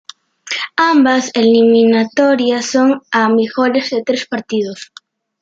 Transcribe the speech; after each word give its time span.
Ambas 0.77 1.29
eliminatoria 1.35 2.63
son 2.63 3.03
a 3.11 3.29
mejor 3.29 3.71
de 3.73 4.01
tres 4.03 4.25
partidos. 4.25 4.91